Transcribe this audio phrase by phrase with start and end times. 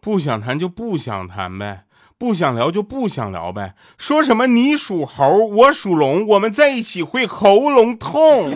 [0.00, 1.84] 不想谈就不想谈呗，
[2.16, 3.74] 不想聊就不想聊呗。
[3.98, 8.54] 说什么你属猴，我属龙，我们在一起会喉咙痛。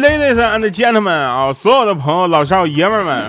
[0.00, 3.24] Ladies and gentlemen 啊，所有的朋友、老少爷们们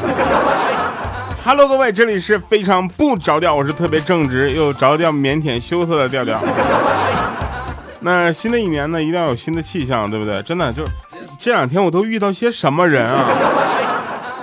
[1.47, 6.37] ，Hello，各位，这里是非常不着调，我是特别正直又着调、腼腆、羞涩的调调。
[8.01, 10.41] 那新的一年呢，一定要有新的气象，对不对？
[10.41, 10.83] 真的，就
[11.39, 13.23] 这两天我都遇到些什么人啊？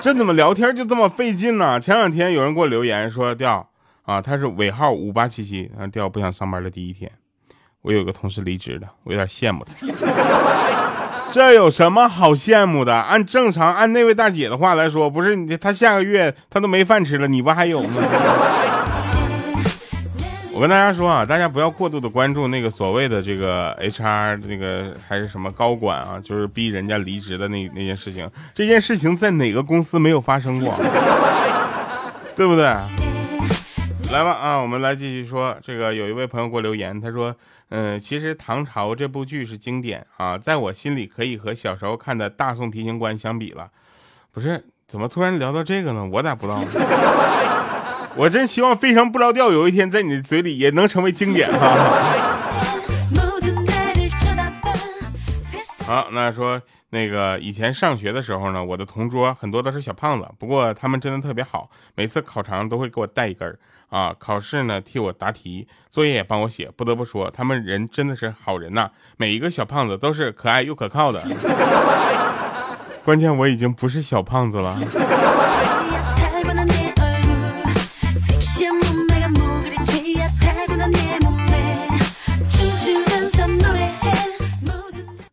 [0.01, 1.79] 这怎么聊天就这么费劲呢？
[1.79, 3.69] 前两天有人给我留言说，调
[4.05, 7.13] 啊，他是尾号五八七七，调不想上班的第一天，
[7.83, 9.75] 我有个同事离职了，我有点羡慕他。
[11.35, 12.95] 这有什么好羡慕的？
[12.95, 17.91] 按正常，按那位大姐的话来说，不是你她下个月她都没饭吃了，你不还有吗？
[20.55, 28.31] 我跟大家说啊，大家不要过度的关注那个所谓的这个 HR 那个还是什么高管啊，就是逼人家离职的那那件事情。
[28.55, 30.73] 这件事情在哪个公司没有发生过？
[32.37, 32.73] 对不对？
[34.15, 35.93] 来吧啊，我们来继续说这个。
[35.93, 37.35] 有一位朋友给我留言，他说
[37.71, 43.69] ：“嗯，其实唐朝这部剧是经典啊，在我心里可以和小时候看的大宋提刑官相比了。”
[44.31, 46.09] 不是，怎么突然聊到这个呢？
[46.13, 46.63] 我咋不知道？
[48.15, 51.59] 我真希望非常不着调，有一天在你的嘴里也能成为经典哈。
[55.87, 63.59] 好，那说那个以前上学的时候呢，我的同桌很多都是小胖子，不过他们真的特别好，每次烤肠都会给我带一根儿。
[63.89, 66.71] 啊，考试呢替我答题，作业也帮我写。
[66.77, 71.23] 不得不说，他们人真的是好人呐，每一个小胖子都是可爱又可靠的。
[73.05, 74.77] 关键我已经不是小胖子了。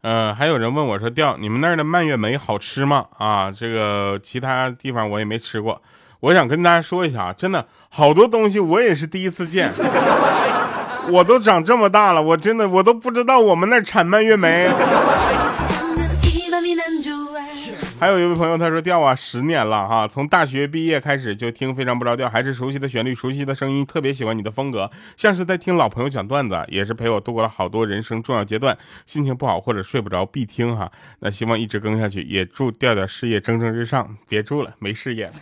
[0.03, 5.81] 嗯，还有人问我说：“调你们那儿的蔓越莓好吃吗？”啊，这个其他地方我也没吃过。
[6.21, 9.71] 我想跟大家说一下啊，真的好多东西我也是第一次见，
[11.09, 14.69] 我都长这么大了，我真的我都不知道我们那产蔓越莓。
[18.01, 28.75] 还有一位朋友他说调啊，十年了哈，从大学毕业开始就听非常不着调，还是熟悉的旋律，熟悉的声音，特别喜欢你的风格，像是在听老朋友讲段子，也是陪我度过了好多人生重要阶段，
[29.05, 30.91] 心情不好或者睡不着必听哈。
[31.19, 35.29] 那希望一直更下去，也祝调调事业蒸蒸日上，别住了，没事业。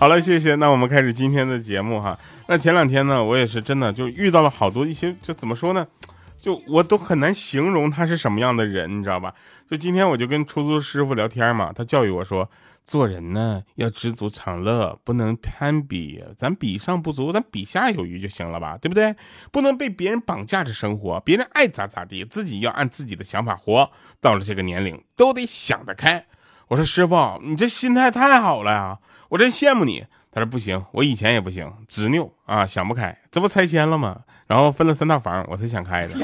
[0.00, 0.54] 好了，谢谢。
[0.54, 2.18] 那我们开始今天的节目哈。
[2.46, 5.86] 那前两天呢，我也是真的就遇到了好多一些，就怎么说呢？
[6.40, 9.34] 就我都很难形容他是什么样的人，你知道吧？
[9.70, 12.50] 就今天我就跟出租师傅聊天嘛，他教育我说，
[12.82, 19.14] 做人呢要知足常乐，不能攀比，咱比上不足，咱比下有余就行了吧，对不对？
[19.52, 23.90] 不能被别人绑架着生活，别人爱咋咋地，自己要按自己的想法活。
[24.20, 26.26] 到了这个年龄，都得想得开。
[26.68, 30.06] 我说师傅，你这心态太好了呀，我真羡慕你。
[30.32, 34.16] 他说不行，我以前也不行，执拗啊，想不开，这不拆迁了吗？
[34.46, 36.14] 然后分了三套房，我才想开的。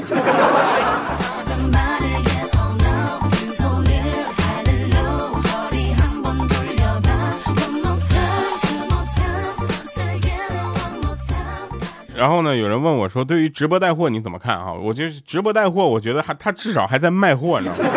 [12.15, 14.71] 然后呢，有人问我说，对于直播带货你怎么看啊？
[14.71, 17.93] 我就是直播带货，我觉得还他至少还在卖货，你知道吗？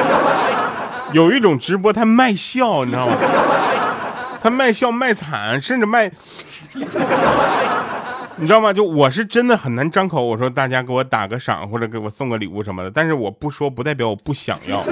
[1.12, 3.12] 有一种直播他卖笑，你知道吗？
[4.40, 6.10] 他卖笑卖惨，甚至卖，
[8.36, 8.72] 你知道吗？
[8.72, 14.82] 就我是真的很难张口，我说大家给我打个赏或者给我送个礼物什么的，但是我不说不代表我不想要。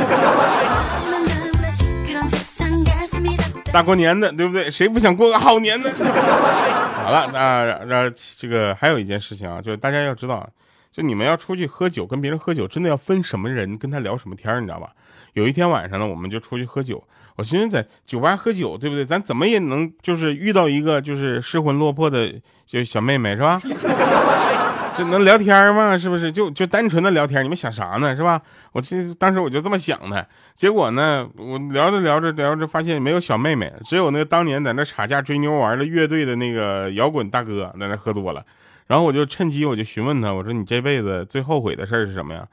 [3.72, 4.70] 大过年的，对不对？
[4.70, 5.90] 谁不想过个好年呢？
[7.04, 10.46] 好了，那那这个还有一件事情啊，就是大家要知道，
[10.90, 14.90] 就你们要出去喝酒，跟别人喝酒，真的要分什么人，跟他聊什么天你知道吧？
[15.34, 17.02] 有一天晚上呢，我们就出去喝酒。
[17.38, 19.04] 我寻思在酒吧喝酒，对不对？
[19.04, 22.34] 咱怎么也能就是遇到一个就是失魂落魄的
[22.66, 23.56] 就小妹妹是吧？
[24.98, 25.96] 就能聊天吗？
[25.96, 26.32] 是不是？
[26.32, 28.16] 就就单纯的聊天，你们想啥呢？
[28.16, 28.42] 是吧？
[28.72, 30.26] 我其实当时我就这么想的。
[30.56, 38.44] 结果呢，我聊着聊着聊着，发现没有小妹妹，只有那个当年在那吵架追妞玩的乐队的那个摇滚大哥在那喝多了。
[38.88, 42.44] 然后我就趁机我就询问他，我说你这辈子最后悔的事儿是什么呀？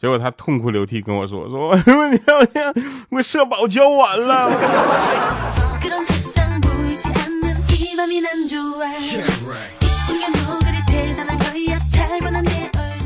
[0.00, 1.76] 结果他痛哭流涕跟我说：“说我我
[3.10, 4.50] 我社保交完了。”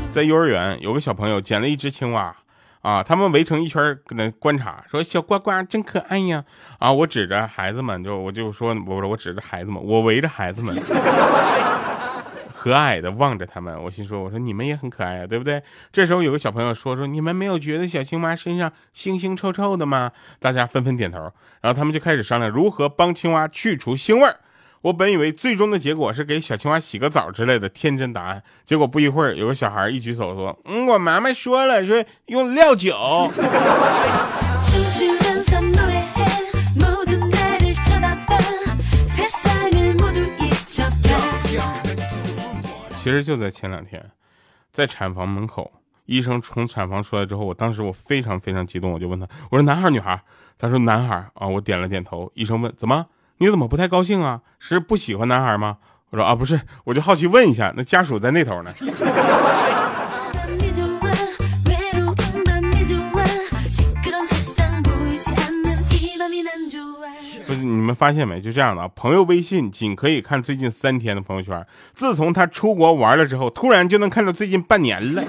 [0.09, 2.33] 在幼儿园有个小朋友捡了一只青蛙，
[2.81, 6.45] 啊，他们围成一圈搁那观察，说小呱呱真可爱呀，
[6.79, 10.73] 啊，我指着孩子们就我就说我说我指着孩子们，我围着孩子们。
[12.65, 13.79] 和蔼的望着他们。
[13.83, 15.61] 我心说，我说你们也很可爱啊，对不对？
[15.93, 20.11] 这时候有个小朋友说说，你们没有觉得小青蛙身上腥腥臭臭的吗？
[20.39, 21.19] 大家纷纷点头，
[21.61, 24.37] 然后他们就开始商量如何帮青蛙去除腥味儿。
[24.81, 32.95] 我本以为最终的结果是给小青蛙洗个澡之类的天真答案，结果不一会儿，有个小孩一举手说：“嗯，我妈妈说了，说用料酒。”
[43.05, 44.03] 其实就在前两天，
[44.71, 45.71] 在产房门口，
[46.07, 50.19] 医生从产房出来之后，我当时我非常非常激动，我就问他：“我说男孩女孩？”
[50.57, 52.31] 他说：“男孩。”啊，我点了点头。
[52.33, 53.05] 医生问：“怎么？”
[53.37, 54.41] 你怎么不太高兴啊？
[54.57, 55.77] 是不喜欢男孩吗？
[56.09, 58.73] 我说啊，不是，我就好奇问一下，那家属在那头呢。
[67.95, 68.41] 发现没？
[68.41, 75.23] 就这样的啊，朋友微信仅可以看最近三天的朋友圈，自从他出国玩了之后，突然就能看到最近半年了。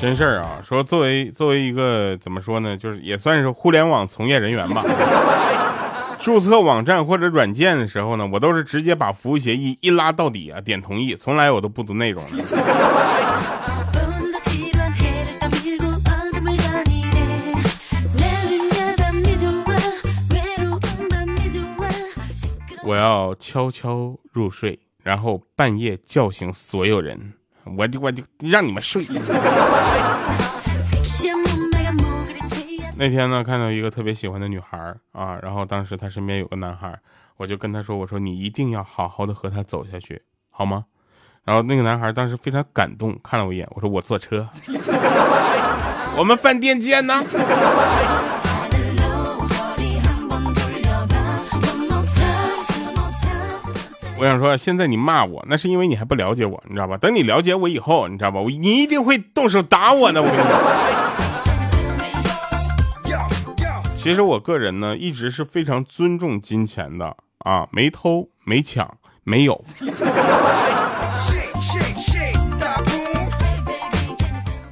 [0.00, 0.62] 真事儿啊！
[0.66, 4.82] 说作为作为一个怎么说呢，就是也算是互联网从业人员吧。
[6.20, 12.22] 注册网站或者软件的时候呢，我都是直接把服务协议一拉到底啊，点同意，从来我都不读内容。
[22.84, 27.32] 我要悄悄入睡，然后半夜叫醒所有人。
[27.76, 29.04] 我就我就让你们睡。
[33.00, 34.76] 那天呢，看到一个特别喜欢的女孩
[35.12, 36.98] 啊，然后当时她身边有个男孩，
[37.38, 40.20] 我就跟他说：“我说你一定要好好的和她走下去，
[40.50, 40.84] 好吗？”
[41.46, 44.46] 然后那个男孩当时非常感动，看了我一眼，我说：“我坐车，
[46.14, 47.24] 我们饭店见呢。”
[54.18, 56.98] 我想说，现在你骂我，那是因为你还不了解我，你知道吧？
[56.98, 58.40] 等你了解我以后，你知道吧？
[58.40, 60.20] 我你一定会动手打我的。
[60.20, 60.52] 我跟你说，
[64.02, 69.62] 其实我个人呢，一直是非常尊重金钱的啊，没偷没抢，没有。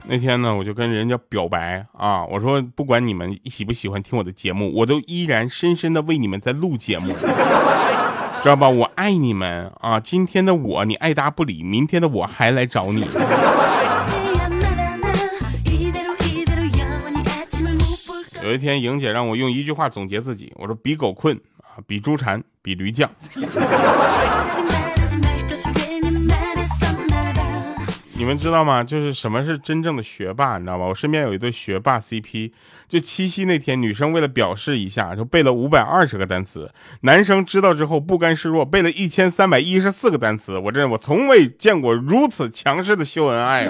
[0.07, 7.15] 那天呢，我就跟人家表白啊，我说不管你们喜不喜欢听我的节目，我都依然深深的为你们在录节目。
[8.43, 8.67] 知道吧？
[8.69, 10.01] 我爱你们啊！
[10.01, 13.05] 今天的我你爱答不理，明天的我还来找你。
[18.49, 23.07] 有一天，莹姐让我用一句话总结自己，我说：比狗困啊，比猪馋，比驴犟。
[28.15, 28.83] 你们知道吗？
[28.83, 30.87] 就是什么是真正的学霸，你知道吧？
[30.87, 32.53] 我身边有一对学霸 CP，
[32.89, 36.73] 就七夕那天，女生为了表示一下，就背了五百二十个单词，
[37.03, 40.57] 男生知道之后不甘示弱，背了一千三百一十四个单词。
[40.57, 43.69] 我这我从未见过如此强势的秀恩爱。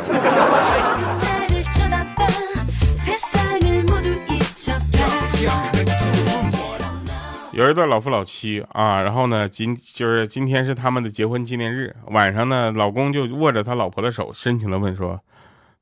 [7.58, 15.20] 有一对老夫老妻啊，然后呢，今就是今天是他们的结婚纪念日，晚上呢，老公就握着他老婆的手，深情的问说：“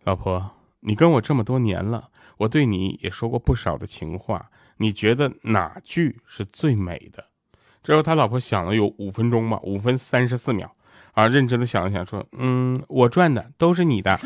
[0.05, 2.09] 老婆，你跟我这么多年了，
[2.39, 4.49] 我对你也说过不少的情话，
[4.79, 7.23] 你觉得哪句是最美的？”
[7.85, 10.75] 之后他老婆想了有五分钟吧，五分三十四秒
[11.13, 14.17] 啊，认真的想了想，说：“嗯，我赚的都是你的。”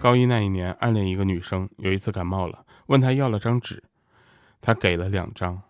[0.00, 3.82] 高一那一年，暗恋一个女生，有一次感冒了，问她要了张纸，
[4.62, 5.60] 她给了两张，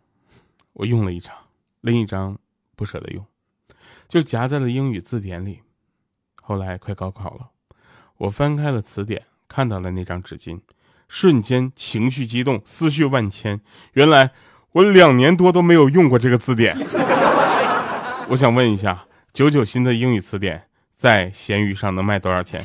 [0.74, 1.34] 我用了一张，
[1.80, 2.38] 另一张
[2.76, 3.26] 不舍得用，
[4.08, 5.62] 就夹在了英语字典里。
[6.40, 7.50] 后来快高考了，
[8.18, 10.60] 我翻开了词典，看到了那张纸巾，
[11.08, 13.60] 瞬间情绪激动，思绪万千。
[13.94, 14.30] 原来
[14.70, 16.76] 我两年多都没有用过这个字典。
[18.28, 22.62] 我想问一下，九九新的英语词典在闲鱼上能卖多少钱？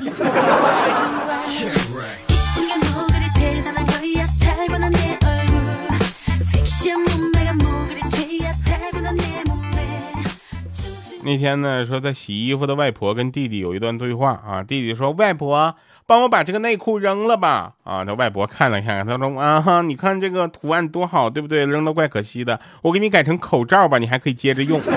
[11.25, 14.61] 那天呢，说在洗衣服的外婆跟弟弟有一段对话啊。
[14.61, 21.65] 弟弟说：“外婆，帮我把这个内裤扔了吧。”啊，这外婆看了看，他说：“啊哈，你看这个图案多好，对不对？
[21.65, 22.59] 扔了怪可惜的。
[22.83, 24.79] 我给你改成口罩吧，你还可以接着用。”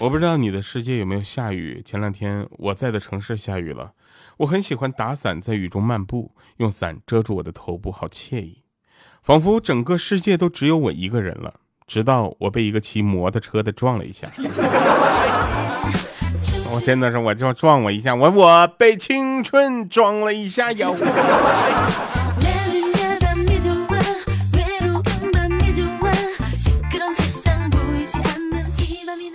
[0.00, 1.82] 我不知道你的世界有没有下雨。
[1.84, 3.90] 前两天我在的城市下雨了，
[4.38, 8.62] 我很喜欢打伞在雨中漫步，用伞遮住我的头部，好惬意。
[9.22, 11.54] 仿佛整个世界都只有我一个人了。
[11.86, 14.28] 直到我被一个骑摩托车的撞了一下，
[16.70, 20.94] 我真的是我就撞我一下，我我被青春撞了一下腰。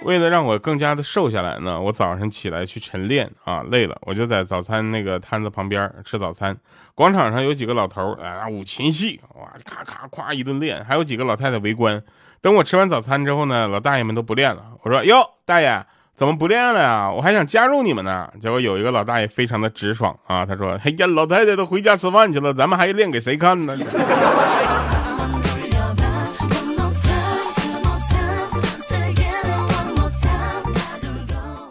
[0.03, 6.55] 为了让我更加的瘦下来呢，我早上起来去晨练啊，累了我就在早餐那个摊子旁边吃早餐。
[6.95, 12.01] 广场上有几个老头啊，舞琴戏，哇，咔咔夸一顿练，还有几个老太太围观。
[12.41, 14.63] 等我吃完早餐之后呢，老大爷们都不练了。
[14.83, 17.09] 我说哟，大爷怎么不练了呀？
[17.09, 18.29] 我还想加入你们呢。
[18.39, 23.75] 结果有一个老大爷非常的直爽啊，他说：“哎呀，老太太都回家吃饭去了，咱们还练给谁看呢？”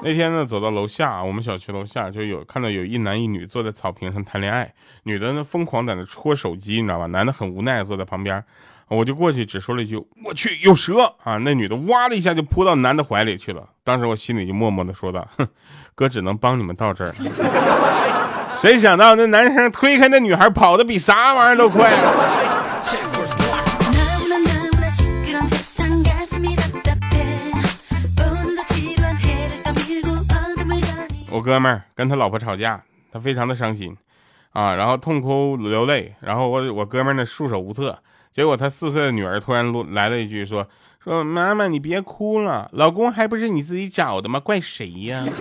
[0.04, 7.06] 那天呢，走到楼下，我们小区楼下就有看到有一男一女坐在草坪上谈恋爱，女的呢疯狂在那戳手机，你知道吧？
[7.06, 8.42] 男的很无奈坐在旁边，
[8.88, 13.68] 我就过去只说了一句：“我去，有蛇啊！”那女的哇的一下就扑到男的怀里去了。
[13.84, 15.46] 当时我心里就默默的说道：“哼，
[15.94, 17.12] 哥只能帮你们到这儿。”
[18.58, 21.90] 谁想到那男生推开那女孩，跑的比啥玩意儿都快。
[31.32, 33.96] 我哥们儿跟他老婆吵架，他非常的伤心，
[34.50, 37.98] 啊，然后痛哭流泪，然后我我哥们儿呢束手无策，
[38.30, 40.68] 结果他四岁的女儿突然来了一句说
[41.02, 44.38] 说妈妈你别哭了，老公还不是你自己找的吗？
[44.38, 45.24] 怪谁呀？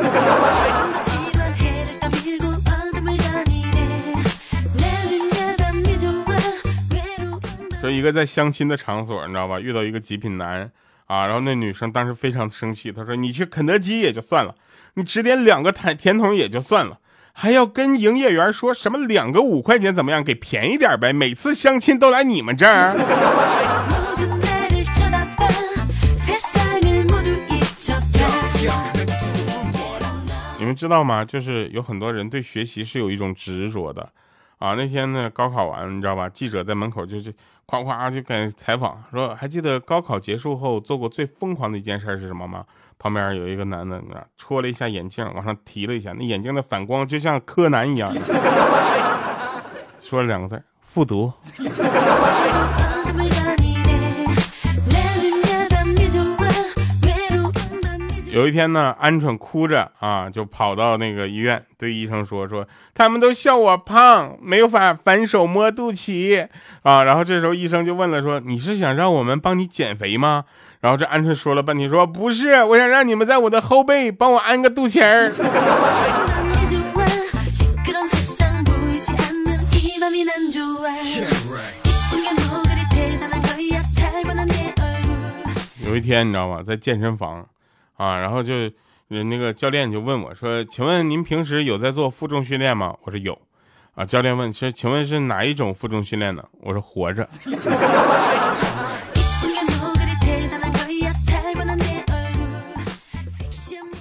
[7.82, 9.60] 说一个在相亲的场所，你知道吧？
[9.60, 10.72] 遇到一个极品男。
[11.12, 14.56] 啊，然后那女生当时非常生气，她说：“你去肯德基也就算了，
[14.94, 17.00] 你只点两个甜甜筒也就算了，
[17.34, 21.12] 还要跟营业员说什么两个五块钱怎么样，给便宜点呗？
[21.12, 22.96] 每次相亲都来你们这儿。”
[30.58, 31.26] 你们知道吗？
[31.26, 34.14] 就是有很多人对学习是有一种执着的。
[34.62, 36.30] 啊，那天呢，高考完，你知道吧？
[36.30, 37.34] 记者在门口就就
[37.66, 42.64] 夸夸就给采访，说还记得高考结束后做过最疯狂的一件事是什么吗？
[43.00, 44.00] 旁边有一个男的，
[44.38, 48.14] 戳了一下眼镜，往上提了一下，那眼镜的反光就像柯南一样，
[50.00, 51.34] 说了两个字：复读。
[58.32, 66.48] 有一天呢，鹌鹑哭着啊，就跑到那个医院，对医生说：“说他们都笑我胖，没有法反手摸肚脐
[66.84, 70.46] 啊。”然后这时候医生就问了：“说你是想让我们帮你减肥吗？”
[70.80, 75.30] 然后这鹌鹑说了半天说：“不是，我想让你们在我的后背帮我安个肚脐儿。
[85.86, 87.46] ”有一天你知道吗，在健身房。
[88.02, 88.54] 啊，然后就，
[89.10, 93.40] 那个教练就问我说：“请问您平时有在做负重训练吗？”我说有。
[93.94, 97.30] 啊，教练问说：“请问是哪一种负重训练呢？”我说：“活着。”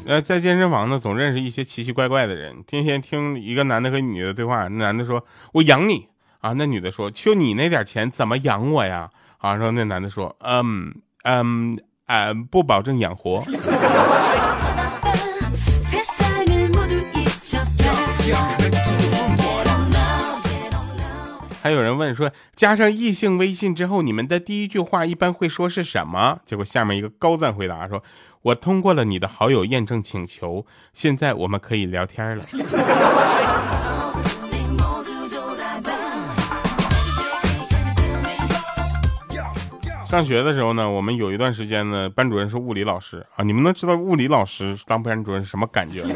[0.06, 2.64] 呃，在健身房呢，总认识一些奇奇怪怪的人。
[2.66, 11.78] 天天听一个男的和女的对话，那男的说：“我养你啊。”那女的说：“就你那点钱，怎么养我呀？”啊，然后那男的说：“嗯嗯。”
[12.10, 13.40] 俺，不保证养活。
[21.62, 26.40] 还有人问说，加上异性微信之后，你们的第一句话一般会说是什么？
[26.44, 28.02] 结果下面一个高赞回答说
[28.42, 32.44] ：“我通过了你的好友验证请求，现在我们可以聊天了。”
[40.10, 43.44] 上学的时候呢，我们有一段时间呢，班主任是物理老师啊。
[43.44, 46.12] 你们能知道物理老师当班主任是什么感觉吗？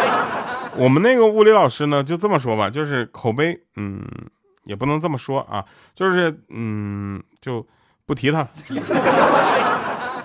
[0.76, 4.04] 我们那个物理老师呢，就这么说吧，就是口碑，嗯，
[4.64, 5.64] 也不能这么说啊，
[5.94, 7.66] 就是嗯，就
[8.04, 8.46] 不提他。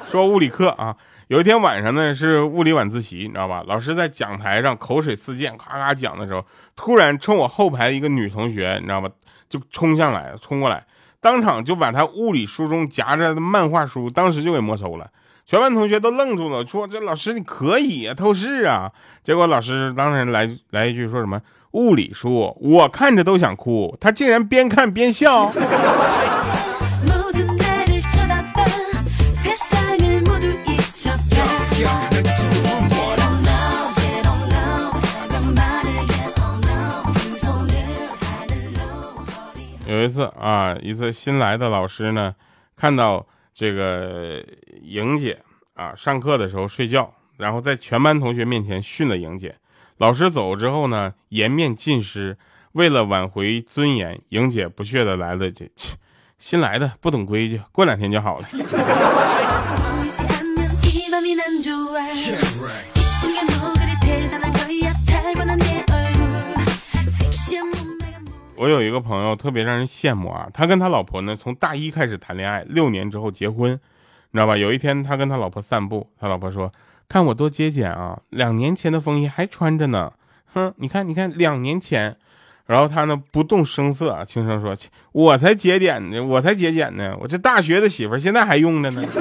[0.10, 0.94] 说物理课啊，
[1.30, 3.64] 有一天晚上呢，是物理晚自习，你知道吧？
[3.66, 9.10] 老师在讲台上口水四溅，咔咔讲的时候，突然冲我后排一个女同学，你知道吧，
[9.48, 10.86] 就冲向来，冲过来。
[11.22, 15.10] 当场就把他物理书中夹着的漫画书，当时就给没收了。
[15.46, 18.92] 全班同学都愣住了，说：“这老师你可以啊，透视啊！”
[19.24, 21.42] 结果老师当时来来一句说什么
[21.74, 25.52] ：“物理书，我看着都想哭。”他竟然边看边笑。
[40.10, 42.34] 一次啊，一次新来的老师呢，
[42.76, 43.24] 看到
[43.54, 44.44] 这个
[44.82, 45.38] 莹姐
[45.76, 49.56] 啊上课的时候睡觉，然后在全班同学面前训了莹姐。
[49.98, 52.36] 老师走之后呢，颜面尽失。
[52.72, 55.72] 为了挽回尊严，莹姐不屑的来了句
[56.40, 58.48] ：“新来的不懂规矩，过两天就好了。
[68.60, 73.78] ”我有一个朋友特别让人羡慕啊，他跟他老婆呢从大一开始谈恋爱，六年之后结婚，你
[74.34, 74.58] 知道吧？
[74.58, 76.70] 有一天他跟他老婆散步，他老婆说
[77.08, 80.12] ：“看我多节俭啊，两年前的风衣还穿着呢。”
[80.54, 82.18] 哼，你看，你看，两年前，
[82.66, 84.76] 然后他呢不动声色啊，轻声说
[85.14, 89.02] ：“我才节俭呢，我才节俭呢，我这大学的媳妇现在还用着呢。”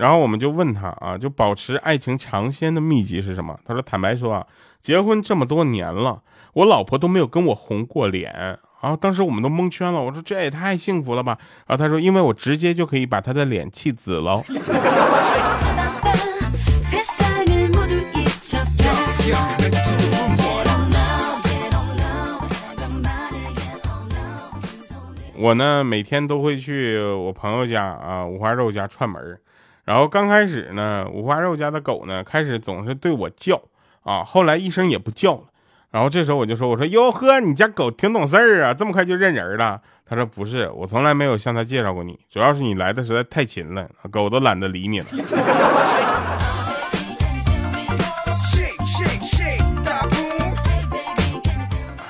[0.00, 3.60] 然后我们就问他啊，就保持爱情长鲜的秘籍是什么？
[3.66, 4.46] 他说：“坦白说啊，
[4.80, 6.22] 结婚这么多年了，
[6.54, 8.32] 我老婆都没有跟我红过脸。”
[8.80, 11.36] 然后当时我们都蒙圈了，我说：“这也太幸福了吧！”
[11.68, 14.40] 然后他说：“因为我直接就可以把他的脸气紫了。”
[25.36, 29.38] 我呢，每天都会去我朋友家啊，五花肉家串门儿
[29.84, 33.60] 然后刚开始呢，五花肉家的狗呢，开始总是对我叫
[34.02, 35.42] 啊，后来一声也不叫了。
[35.90, 45.06] 然后这时候我就说：“我说哟呵，你家狗挺懂事儿啊，这么快就认人了。”他说：“不是，我从来没有向他介绍过你，主要是你来的实在太勤了，狗都懒得理你了。”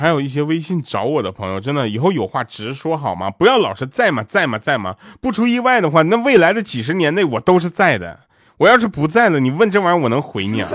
[0.00, 3.28] 还有一些微信找我的朋友，真的以后有话直说好吗？
[3.28, 4.96] 不要老是在吗在吗在吗？
[5.20, 8.20] 不出意外的话，那未来的几十年内我都是在的。
[8.56, 10.70] 我要是不在了，你问这玩意儿我能回你啊？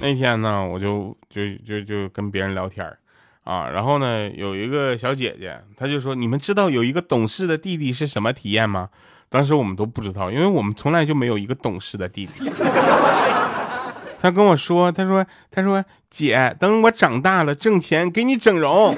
[0.00, 2.86] 那天呢，我就就就就跟别人聊天
[3.42, 8.90] 啊，然后呢，有一个小姐姐，她就说：“你们知道有一个懂事的弟弟是什么体验吗？”
[9.34, 12.48] 当时我们都不知道，因为我们从来就没有一个懂事的弟弟。
[14.20, 18.96] 他跟我说：“他说，他说，姐，等我长大了挣钱给你整容。”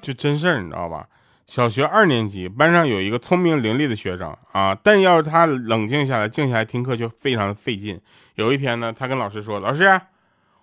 [0.00, 1.06] 就真事儿，你知道吧？
[1.46, 8.00] 小学二年级，班上有一个聪明伶俐的学生啊，但要是他冷静下来、静下来听课，就非常的费劲。
[8.34, 10.00] 有一天呢，他跟老师说：“老师，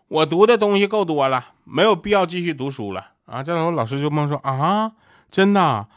[0.09, 4.91] 我读的东西够多了，没有必要继续读书了。”啊，这时候老师就懵说：“啊，
[5.31, 5.87] 真的？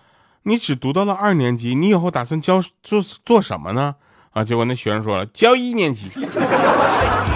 [0.45, 3.97] 你只读到了二年级，你以后打算教做做什么呢？”
[4.31, 6.09] 啊，结果那学生说了：“教一年级。”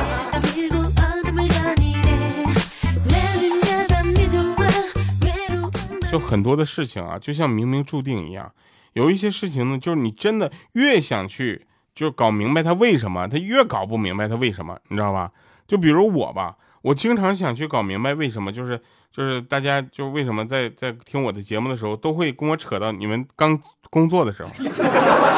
[6.10, 8.50] 就很多的事情啊，就像冥冥注定一样。
[8.94, 15.30] 有一些事情呢，就是你真的越想去，就是搞明白他为什么，他越搞不明白他为什么，你知道吧？
[15.68, 18.80] 就比如我吧，我经常想去搞明白为什么，就是
[19.12, 23.56] 就是大家就为什么在在听我的节目的时候，都会跟我扯到你们刚
[23.88, 24.50] 工作的时候，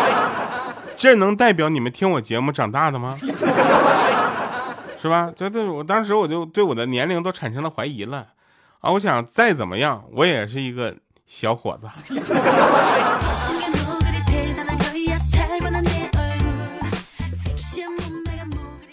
[0.96, 3.14] 这能代表你们听我节目长大的吗？
[4.98, 5.30] 是吧？
[5.37, 8.28] 这这，我当时我就对我的年龄都产生了怀疑了。
[8.82, 11.88] 啊，我想再怎么样，我也是一个小伙子。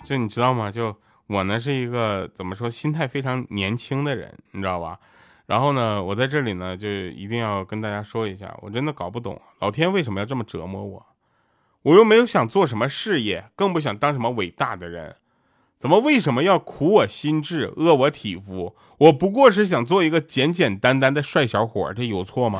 [0.05, 0.69] 就你知道吗？
[0.71, 4.99] 就我呢是一个怎么说，心态非常年轻的人，你知道吧？
[5.47, 11.03] 然后呢，我在这里呢就一定要跟大家说一下，我真的搞不懂老天为什么要这么折磨我，
[11.81, 15.15] 我又没有想做什么事业，更不想当什么伟大的人。
[15.79, 16.01] 怎么？
[16.01, 18.75] 为什么要苦我心智，饿我体肤？
[18.97, 22.59] 我不过是想做一个简简单单的帅小伙，这有错吗？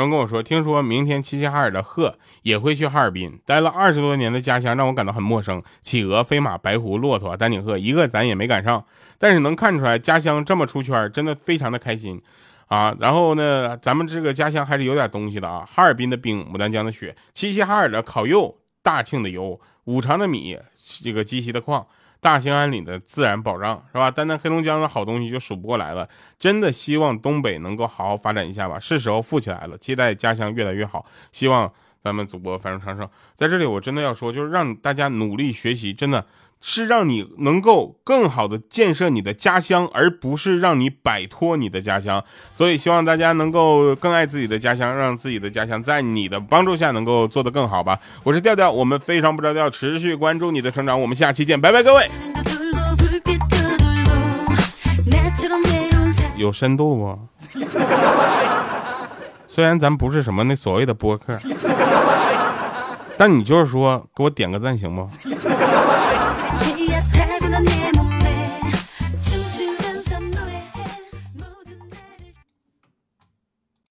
[0.00, 5.62] 人跟我说，听说明天齐齐哈尔的鹤也会去哈尔滨，待了二十多年的家乡让我感到很陌生。
[5.82, 8.84] 企鹅、飞马、白狐、骆驼、丹顶鹤，一个咱也没赶上。
[9.18, 12.22] 但是能看出来，家乡这么出圈，真的非常的开心
[12.68, 12.96] 啊！
[12.98, 15.68] 然后呢，咱们这个家乡还是有点东西的啊。
[15.70, 20.56] 哈尔滨的冰，牡丹江的雪，齐齐哈尔的烤肉，大庆的油，五常的米，
[21.02, 21.86] 这个鸡西的矿。
[22.20, 24.10] 大兴安岭的自然保障是吧？
[24.10, 29.78] 单单黑龙江的好东西就数不过来了，真的希望东北能够好好发展一下吧，是时候富起来了。
[29.78, 31.72] 期待家乡越来越好，希望
[32.04, 33.08] 咱们祖国繁荣昌盛。
[33.36, 36.26] 在这里，我真的要说，就是让大家努力学习，真的
[36.60, 42.22] 是让你能够更好的建设你的家乡，而不是让你摆脱你的家乡。
[42.54, 47.98] 所以，希望大家能够更爱自己的家乡，让自己的家乡在你的帮助下能够做得更好吧。
[48.24, 52.10] 我是调调，我们非常不着调，持续关注你的成长，我们下期见，拜拜，各位。
[56.36, 57.18] 有深度不？
[59.48, 61.36] 虽然咱不是什么那所谓的播客，
[63.16, 65.08] 但你就是说给我点个赞行不？